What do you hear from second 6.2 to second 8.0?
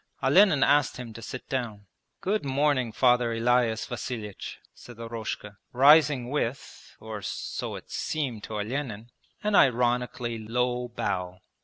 with (or so it